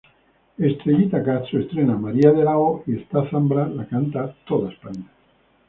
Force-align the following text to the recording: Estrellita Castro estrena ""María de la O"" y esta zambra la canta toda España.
Estrellita 0.57 1.23
Castro 1.23 1.59
estrena 1.59 1.95
""María 1.95 2.31
de 2.31 2.43
la 2.43 2.57
O"" 2.57 2.83
y 2.87 2.95
esta 2.95 3.29
zambra 3.29 3.67
la 3.67 3.87
canta 3.87 4.35
toda 4.47 4.71
España. 4.71 5.05